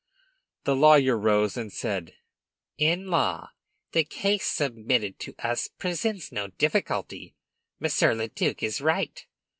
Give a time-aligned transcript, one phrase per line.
[0.63, 2.15] The lawyer rose, and said:
[2.79, 3.51] "In law,
[3.91, 7.35] the case submitted to us presents no difficulty.
[7.79, 9.23] Monsieur le duc is right!"